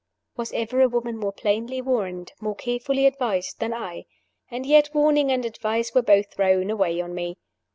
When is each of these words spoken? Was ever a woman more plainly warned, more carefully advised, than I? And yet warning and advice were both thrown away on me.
Was 0.35 0.51
ever 0.53 0.81
a 0.81 0.89
woman 0.89 1.15
more 1.15 1.31
plainly 1.31 1.79
warned, 1.79 2.33
more 2.41 2.55
carefully 2.55 3.05
advised, 3.05 3.59
than 3.59 3.71
I? 3.71 4.05
And 4.49 4.65
yet 4.65 4.89
warning 4.95 5.31
and 5.31 5.45
advice 5.45 5.93
were 5.93 6.01
both 6.01 6.33
thrown 6.33 6.71
away 6.71 6.99
on 6.99 7.13
me. 7.13 7.37